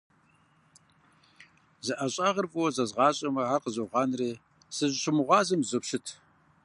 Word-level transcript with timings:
Зы 1.85 1.93
ӀэщӀагъэр 1.99 2.47
фӀыуэ 2.51 2.69
зэзгъащӀэмэ, 2.75 3.43
ар 3.53 3.61
къызогъанэри, 3.63 4.29
сызыщымыгъуазэм 4.75 5.61
зызопщыт. 5.63 6.07